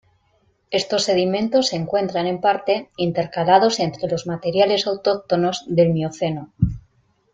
[0.71, 6.51] Estos sedimentos se encuentran, en parte, intercalados entre los materiales autóctonos del Mioceno.